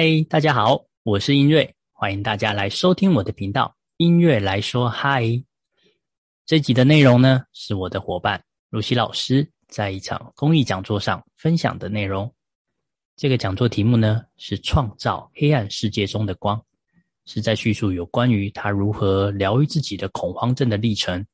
[0.00, 3.76] 嗨，大家好，我是音瑞，欢迎大家来收听我的频道。
[3.96, 5.24] 音乐来说嗨，
[6.46, 8.40] 这集的内容呢，是我的伙伴
[8.70, 12.32] 露西老师在一场公益讲座上分享的内容。
[13.16, 16.64] 这个讲座题目呢是“创造黑暗世界中的光”，
[17.26, 21.26] 是在叙述有关于他如何疗愈自己的恐慌症的历程。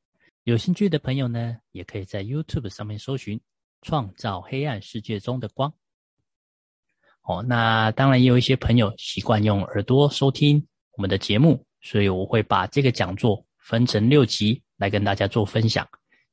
[0.44, 3.38] 有兴趣的朋友呢，也可以在 YouTube 上面搜寻
[3.84, 5.70] “创造黑暗世界中的光”。
[7.24, 15.88] 哦，那当然也有一些朋友习惯用耳朵收听我们的节目，所以我会把这个讲座分成六集来跟大家做分享。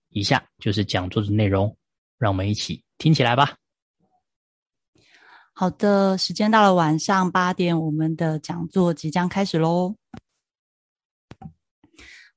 [0.10, 1.74] 以下就是讲座的内容，
[2.18, 3.56] 让我们一起听起来吧。
[5.54, 9.96] 好的，时间到了晚上八点，我们的讲座即将开始喽。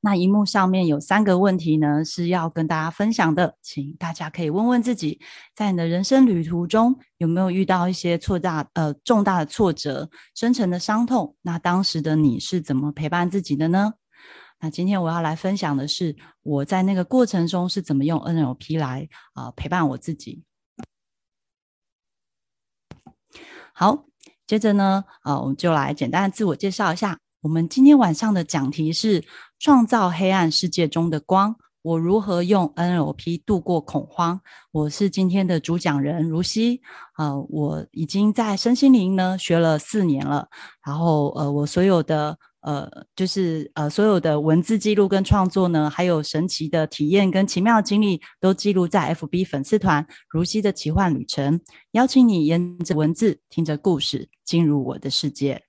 [0.04, 5.18] 那荧幕上面有三个问题呢，是要跟大家分享的，请大家可以问问自己，
[5.54, 11.34] 在你的人生旅途中有没有遇到一些挫大呃重大的挫折、深沉的伤痛？
[11.40, 13.94] 那当时的你是怎么陪伴自己的呢？
[14.60, 20.44] 那今天我要来分享的是我在那个过程中是怎么用 NLP 来啊陪伴我自己。
[23.72, 24.04] 好，
[24.46, 27.18] 接着呢，呃，我们就来简单的自我介绍一下。
[27.40, 29.22] 我们今天晚上的讲题是
[29.64, 31.56] 创造黑暗世界中的光。
[31.80, 34.38] 我如何用 NLP 度过恐慌？
[34.72, 36.82] 我是今天的主讲人如熙。
[37.16, 40.48] 呃，我已经在身心灵呢学了四年了。
[40.84, 42.38] 然后，呃，我所有的。
[42.60, 51.58] 呃，就是呃，所有的文字记录跟创作呢，还有神奇的体验跟奇妙经历，都记录在 FB 粉丝团“如溪的奇幻旅程”，
[51.92, 55.62] 邀请你沿着文字，听着故事，进入我的世界。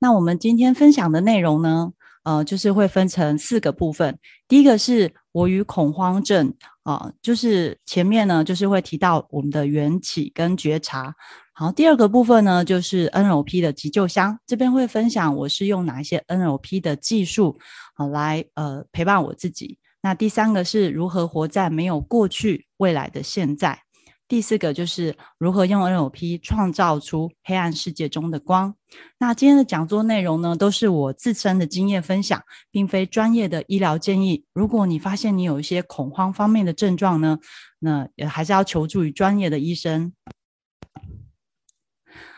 [0.00, 1.92] 那我们今天分享的内容呢，
[2.24, 4.18] 呃，就是会分成四个部分。
[4.48, 6.52] 第一个是我与恐慌症
[6.82, 11.14] 啊，就是前面呢，就是会提到我们的缘起跟觉察。
[11.52, 17.56] 好，第二个部分呢，就是 NLP 的急救箱，这边会分享我是用哪一些 NLP 的技术，
[17.94, 19.78] 好来呃陪伴我自己。
[20.02, 23.83] 那第三个是如何活在没有过去、未来的现在。
[24.26, 28.74] 第四个就是如何用 NLP 创造出黑暗世界中的光。
[29.18, 34.44] 那今天的讲座内容呢，都是我自身的经验分享，并非专业的医疗建议。
[34.54, 37.38] 如果你发现你有一些恐慌方面的症状呢，
[37.80, 40.12] 那也还是要求助于专业的医生。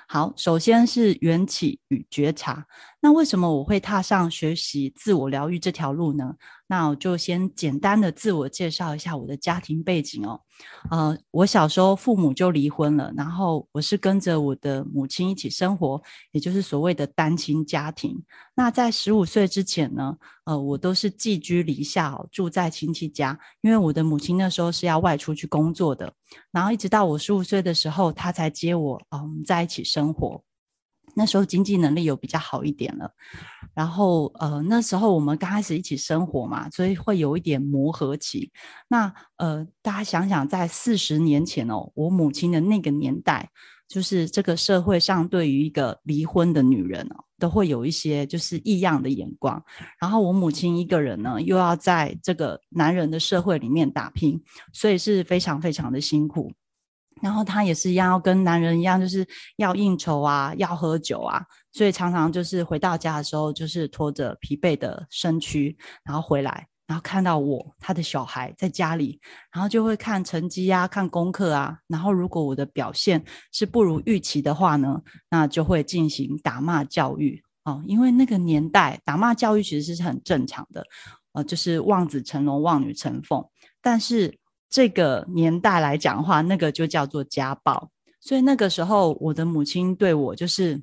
[0.09, 2.67] 好，首先是缘起与觉察。
[3.01, 6.34] 那为什么我会踏上学习自我疗愈这条路呢？
[6.67, 10.41] 那我就先简单的自我介绍一下我的家庭背景哦。
[10.91, 16.03] 呃，我小时候父母就离婚了，然后我是跟着我的母亲一起生活，
[16.33, 18.21] 也就是所谓的单亲家庭。
[18.56, 26.12] 那在十五岁之前呢，呃，我都是寄居篱下，住在亲戚家，因为我的母亲那时候是要外出去工作的。
[26.51, 30.43] 然后一直到我十五岁的时候，她才接我，嗯，在一起生活。
[31.15, 33.11] 那时候经济能力有比较好一点了，
[33.75, 38.50] 然后呃那时候我们刚开始一起生活嘛，所以会有一点磨合期。
[38.89, 43.49] 那呃大家想想，在四十年前哦，我母亲的那个年代，
[43.89, 49.62] 就是这个社会上对于一个离婚的女人哦，都会有一些就是异样的眼光。
[49.99, 54.38] 然后我母亲一个人呢，又要在这个男人的社会里面打拼，
[54.73, 56.53] 所以是非常非常的辛苦。
[57.22, 65.75] 然后他也是一样，要跟男人一样，就是要应酬啊，要喝酒啊，所以常常就是回到家的时候，就是拖着疲惫的身躯，
[66.05, 69.19] 然后回来，然后看到我他的小孩在家里，
[69.50, 75.00] 然后就会看成绩啊，看功课啊，然后如果我的表现是不如预期的话呢，
[75.31, 80.84] 那就会进行打骂教育哦，因为那个年代打骂教育其实是很正常的，
[81.32, 83.43] 呃，就是望子成龙，望女成凤，
[83.81, 84.38] 但是。
[84.69, 87.91] 这个年代来讲的话，那个就叫做家暴。
[88.20, 90.82] 所以那个时候，我的母亲对我就是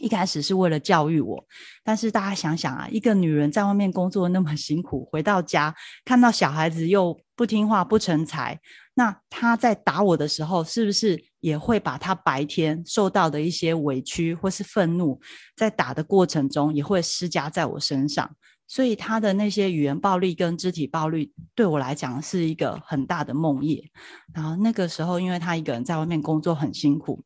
[0.00, 1.46] 一开始是为了教育我。
[1.84, 5.74] 但是大家想想啊，一个女人在外面工作那么辛苦，回到家
[6.04, 8.60] 看到小孩子又不听话、不成才，
[8.94, 15.20] 那她在打我的时候，是不是也会把她白天受到的一些委屈或是愤怒，
[15.54, 18.34] 在打的过程中也会施加在我身上？
[18.66, 23.84] 所以他的那些语言暴力跟肢体暴力，对我来讲是一个很大的梦魇。
[24.32, 27.22] 然后那个时候，因为他一个人在外面工作很辛苦，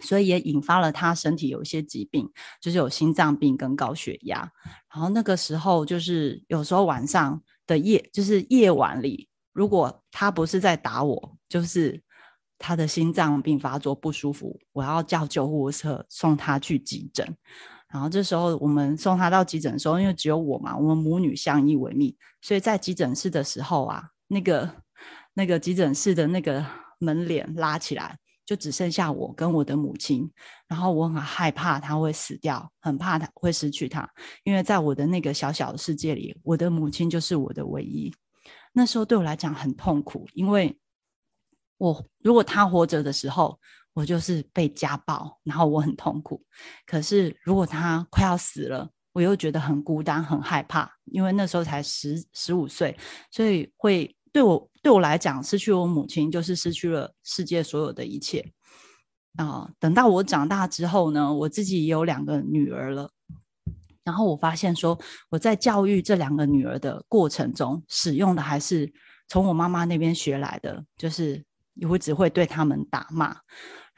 [0.00, 2.30] 所以也引发了他身体有一些疾病，
[2.60, 4.40] 就是有心脏病跟高血压。
[4.92, 12.00] 然后那个时候，就是有时候晚上的夜，就是夜晚里，如果他不是在打我，就是
[12.58, 17.36] 他的心脏病发作不舒服，我要叫救护车送他去急诊。
[17.90, 24.70] 然后这时候我们送他到急诊的时候，因为只有我嘛，我们母女相依为命，所以在急诊室的时候啊，那个
[25.34, 26.64] 那个急诊室的那个
[26.98, 30.30] 门帘拉起来，就只剩下我跟我的母亲，
[30.66, 34.08] 然后我很害怕他会死掉，很怕他会失去他，
[34.44, 38.12] 因为在我的那个小小的世界里，我的母亲就是我的唯一。
[38.72, 40.78] 那时候对我来讲很痛苦，因为
[41.78, 43.58] 我如果他活着的时候，
[43.98, 46.40] 我就是被家暴，然后我很痛苦；
[46.86, 52.96] 可是如果他快要死了，我又觉得很孤单、很害怕，因为那时候才十十五岁，
[53.32, 58.52] 所以会对我对我来讲，失去我母亲就是失去了世界所有的一切
[59.36, 59.68] 啊！
[59.80, 63.10] 等到我长大之后呢，我自己也有两个女儿了，
[64.04, 64.96] 然后我发现说，
[65.28, 68.92] 我在教育这两个女儿的过程中，使用的还是
[69.26, 71.44] 从我妈妈那边学来的，就是
[71.88, 73.36] 我只会对他们打骂，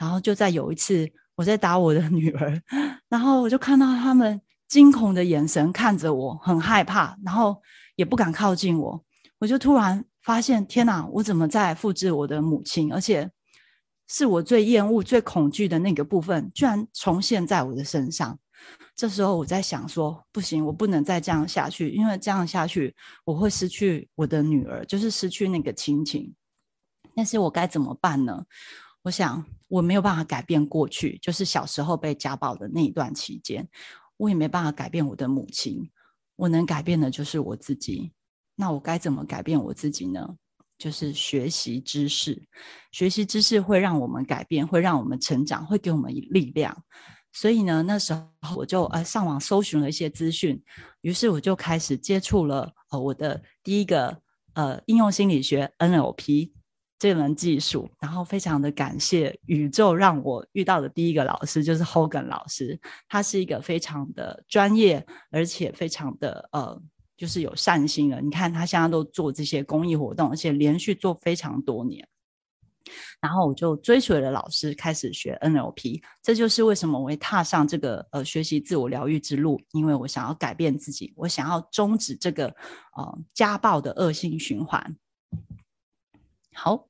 [0.01, 2.61] 然后就在有一次我在打我的女儿，
[3.09, 4.41] 然后我就看到他们。
[4.71, 7.61] 惊恐的眼神看着我，很害怕，然后
[7.97, 9.05] 也不敢靠近我。
[9.41, 11.05] 我就突然发现，天哪！
[11.07, 12.93] 我怎么在复制我的母亲？
[12.95, 13.29] 而且
[14.07, 18.39] 是我最厌恶、最恐惧的那个部分，居然重现在我的身上。
[18.95, 22.95] 这时候我在想说，不行，我不能再这样下去，因为这样下去
[23.25, 26.33] 我会失去我的女儿，就是失去那个亲情。
[27.17, 28.45] 但是我该怎么办呢？
[29.03, 33.69] 我想我没有办法改变过去，就是小时候被家暴的那一段期间。
[34.17, 35.91] 我也没办法改变我的母亲，
[36.37, 38.13] 我能改变的就是我自己。
[38.55, 40.37] 那我该怎么改变我自己呢？
[40.77, 42.43] 就是学习知识，
[42.93, 46.85] 学习知识会让我们改变，会让我们成长，会给我们力量。
[47.33, 50.63] 所以呢，那时候我就呃上网搜寻了一些资讯，
[51.01, 54.21] 于是我就开始接触了呃我的第一个
[54.53, 56.51] 呃应用心理学 NLP。
[57.01, 66.79] 这门技术，然后非常的感谢宇宙让我遇到的第一个老师就是 Hogan 老师，他是一个非常的专业，而且非常的呃，
[67.17, 68.21] 就是有善心的。
[68.21, 72.07] 你看他现在都做这些公益活动，而且连续做非常多年。
[73.19, 82.47] 然后我就追随了老师开始学 NLP，这就是为什么我会踏上这个呃学习自我疗愈之路，因为我想要改变自己，我想要终止这个
[82.95, 84.95] 呃家暴的恶性循环。
[86.63, 86.87] 好，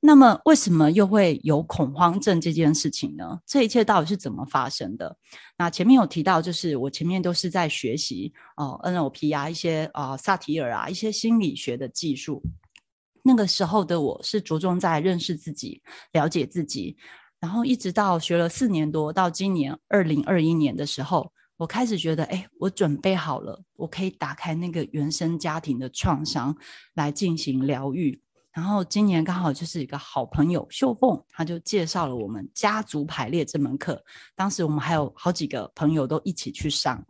[0.00, 3.38] 那么为什么又会有恐慌症这件事情呢？
[3.46, 5.14] 这一切到底是怎么发生的？
[5.58, 12.42] 那前面有提到，就是我前面都是在学习哦，NLP 啊，一些啊萨提尔啊，一些心理学的技术。
[13.22, 15.82] 那个时候的我是着重在认识自己、
[16.12, 16.96] 了解自己，
[17.38, 26.56] 然后一直到学了四年多，到今年二零二一年的时候，我开始觉得，哎，我准备好了，我可以打开那个原生家庭的创伤
[26.94, 28.18] 来进行疗愈。
[28.52, 34.04] 然后今年刚好就是一个好朋友秀凤，他就介绍了我们家族排列这门课。
[34.36, 37.04] 当时我们还有好几个朋友都一起去上。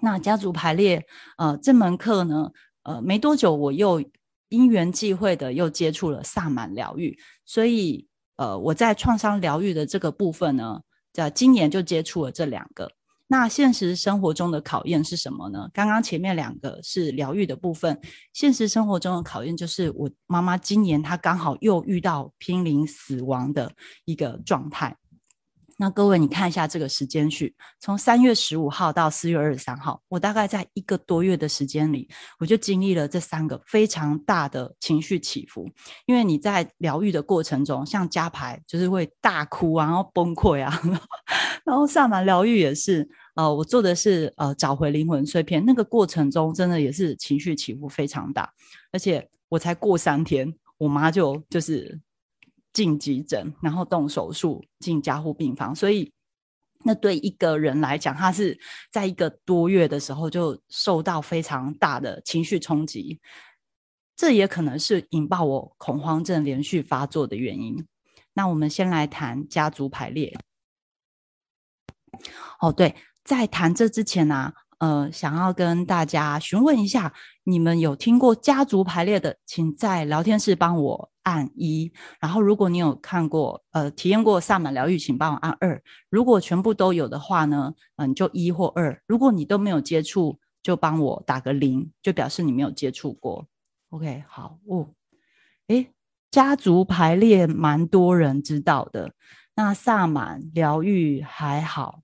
[0.00, 1.04] 那家族排列，
[1.36, 2.50] 呃，这门课呢，
[2.84, 4.02] 呃，没多久我又
[4.48, 10.80] 因缘际会的又接触了萨满疗愈，所以呃，我在创伤疗愈的这个部分呢，
[11.12, 12.90] 在今年就接触了这两个。
[13.32, 15.70] 那现实生活中的考验是什么呢？
[15.72, 18.00] 刚刚前面两个是疗愈的部分，
[18.32, 23.70] 现实生活中的考验就是我妈妈今年她刚好又遇到濒临死亡的
[24.04, 24.96] 一个状态。
[25.78, 32.06] 那各位，你看一下这个时间序，从三月十五号到四月二十三号，我大概在一个多月的时间里，
[32.38, 35.70] 我就经历了这三个非常大的情绪起伏。
[36.04, 40.82] 因为你在疗愈的过程中，像加牌就是会大哭啊，然后崩溃啊，
[41.64, 48.52] 然后萨满疗愈也是，呃，我做的是呃找回灵魂碎片，那个过程中真的也是情绪起伏非常大，
[48.92, 52.00] 而且我才过三天，我妈就就是。
[52.72, 56.12] 进急诊，然后动手术，进加护病房，所以
[56.84, 58.56] 那对一个人来讲，他是
[58.92, 63.20] 在一个多月的时候就受到非常大的情绪冲击，
[64.14, 67.84] 这也可能是引爆我恐慌症连续发作的原因。
[68.34, 70.38] 那我们先来谈家族排列。
[72.60, 72.94] 哦，对，
[73.30, 74.52] 在谈这之前呢。
[74.78, 77.12] 呃，想要跟大家询问一下，
[77.44, 81.92] 你们有听过家族排列的，请在聊天室帮我按一。
[82.18, 85.80] 然后，如果你有看过，呃，体验过萨满疗愈，请帮我按二。
[86.08, 89.00] 如果全部都有的话呢，嗯，就一或二。
[89.06, 93.46] 如果你都没有接触，就帮我打个零，就表示你没有接触过。
[93.90, 94.88] OK，好哦。
[95.68, 95.92] 诶，
[96.30, 99.12] 家族排列蛮多人知道的，
[99.54, 102.00] 那萨满疗愈还好。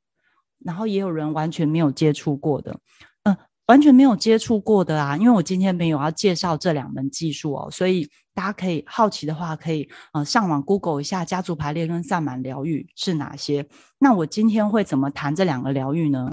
[0.66, 2.76] 然后也有人完全没有接触过的，
[3.22, 13.64] 嗯，完全没有接触过的啊，因为我今天没有要介绍这两门技术哦，所以大家可以好奇的话，可以呃上网 Google 一下家族排列跟萨满疗愈是哪些。
[13.98, 16.30] 那我今天会怎么谈这两个疗愈呢？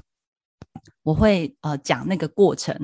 [1.03, 2.75] 我会呃讲那个过程，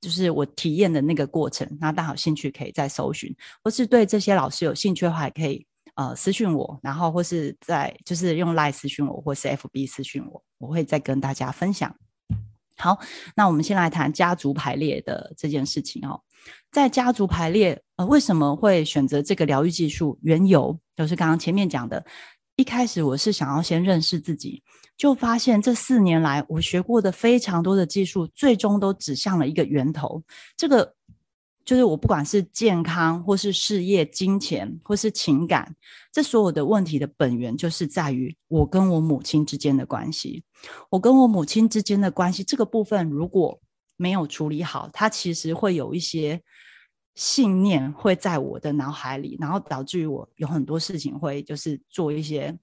[0.00, 1.68] 就是我体验的那个过程。
[1.80, 11.94] 那大家有兴趣可以再搜寻，或是对这些老师有兴趣的话，也可以呃私讯我，然后或是在就是用 Line 私讯我，或是 FB 私讯我，我会再跟大家分享。
[12.76, 12.98] 好，
[13.36, 16.20] 那我们先来谈家族排列的这件事情哦。
[16.72, 20.18] 在家族排列，呃，为什么会选择这个疗愈技术？
[20.22, 22.04] 缘由就是刚刚前面讲的，
[22.56, 24.62] 一开始我是想要先认识自己，
[24.96, 30.22] 就发现这四年来我学过的非常多的技术，最终都指向了一个源头。
[30.56, 30.94] 这个
[31.64, 35.74] 就是我不管是健康，或是事业、金钱，或是情感，
[36.12, 40.44] 这所有的问题的本源，就是在于我跟我母亲之间的关系。
[40.90, 43.58] 我跟我母亲之间的关系这个部分，如果
[43.96, 46.42] 没有处理好，它其实会有一些
[47.14, 52.54] 信念会在我的脑海里，然后导致于我有很多事情会就是做一些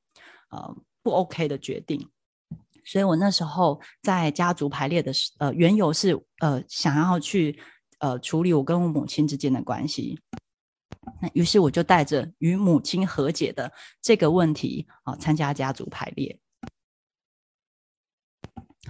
[0.50, 2.08] 呃不 OK 的决定。
[2.84, 7.58] 所以我那时候在家族排列的时，呃，缘由是呃想要去
[8.02, 10.20] 呃处理我跟我母亲之间的关系。
[11.22, 16.38] 那于是我就带着与母亲和解的这个问题啊，参加家族排列。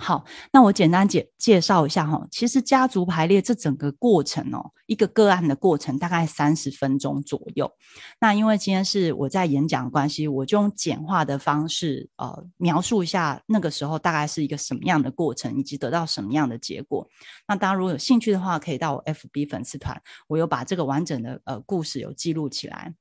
[0.01, 2.27] 好，那我简单介介绍一下哈。
[2.31, 7.71] 其实家族排列这整个过程哦，一个个案的过程大概三十分钟左右。
[8.19, 17.07] 那因为今天是我在演讲的关系，我就用简化的方式呃描述一下那个时候大概是一个什么样的过程，以及得到什么样的结果。
[17.47, 22.95] 那大家如果有兴趣的话，可以到我 FB 粉丝团，我有把这个完整的呃故事有记录起来。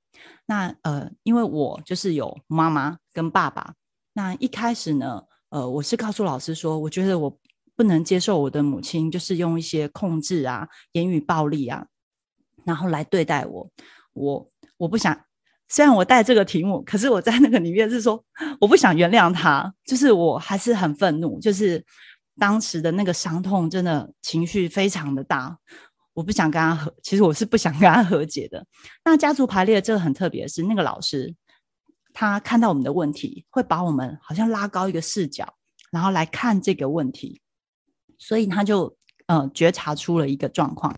[0.45, 3.73] 那呃，因为我就是有妈妈跟爸爸，
[4.12, 5.23] 那一开始呢。
[5.50, 7.38] 呃，我是告诉老师说，我觉得我
[7.76, 11.85] 不能接受我的母亲就是用一些控制啊、言语暴力啊，
[12.64, 13.71] 然后来对待我。
[14.12, 15.19] 我我不想，
[15.69, 18.23] 虽然我带这个题目，可是我在那个里面是说，
[18.61, 21.85] 我不想原谅他，就是我还是很愤怒，就是
[22.38, 25.57] 当时的那个伤痛，真的情绪非常的大。
[26.12, 28.64] 我不想跟他和，其实我是不想跟他和解的。
[29.04, 31.35] 那家族排列这个很特别，是那个老师。
[32.12, 35.55] 他看到我们的问题，会把我们好像拉高一个视角，
[35.90, 37.40] 然后来看这个问题，
[38.19, 40.95] 所以他就呃觉察出了一个状况。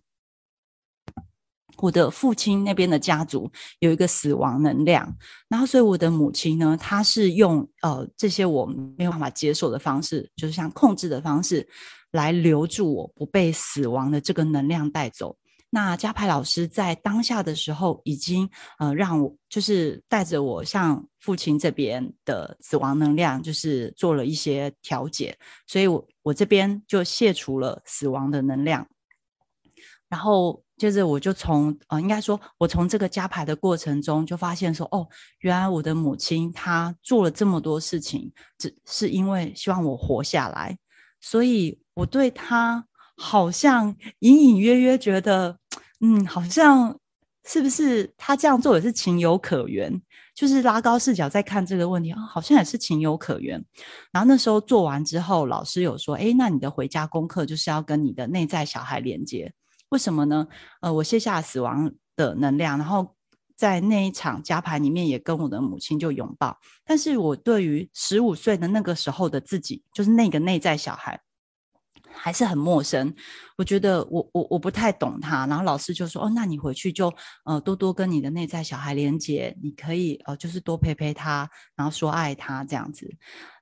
[1.78, 3.50] 我的父亲那边的家族
[3.80, 5.16] 有一个死亡能量，
[5.48, 11.66] 然后所以我的母亲呢，她是用呃这些我没有办法接受的方式，就是像控制的方式，
[12.12, 15.36] 来留住我不被死亡的这个能量带走。
[15.74, 18.46] 那加牌老师在当下的时候，已经
[18.78, 25.34] 呃让我就是带着我向父亲这边的死亡能量，就是做了一些调节，
[25.66, 28.86] 所以我我这边就卸除了死亡的能量，
[30.10, 40.76] 然后接着我就从呃应该说，我从这个加牌的过程中就发现说，哦，原来我的母亲她做了这么多事情，只是因为希望我活下来，
[41.18, 42.86] 所以我对她。
[43.14, 45.56] 好像隐隐约约觉得，
[46.02, 46.96] 嗯，好像
[47.46, 50.02] 是不是他这样做也是情有可原？
[50.34, 53.62] 就是拉高视角再看这个问题啊，好像也是情有可原。
[54.10, 59.52] 然后那时候做完之后，老师有说：“哎，那你的回家功课就是要跟你的内在小孩连接。
[59.90, 60.48] 为什么呢？
[60.80, 63.14] 呃，我卸下死亡的能量，然后
[63.56, 66.58] 在那一场加牌里面也跟我的母亲就拥抱。
[66.84, 71.20] 但是我对于十五岁的那个时候的自己，就是那个内在小孩。”
[72.14, 73.14] 还是很陌生，
[73.56, 77.12] 我觉得我我我不太懂他，然后老师就说：“哦，那你回去就
[77.44, 83.08] 呃多多跟你的内在小孩连接，你可以呃就是多陪陪他，然后说爱他这样子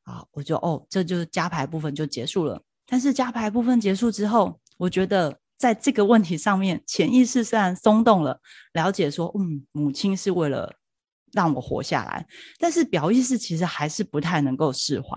[0.04, 2.60] 啊。”我就哦，这就是加牌部分就结束了。
[2.86, 8.40] 但是加牌部分结束之后，我觉得在这个问题上面，潜意识虽然松动了，
[8.72, 10.74] 了解说嗯，母亲是为了
[11.32, 12.26] 让我活下来，
[12.58, 15.08] 但是表意识其实还是不太能够释怀。